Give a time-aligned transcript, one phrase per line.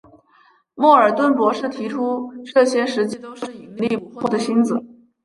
[0.73, 4.73] 莫尔顿博士提出这些实际都是引力捕获的星子。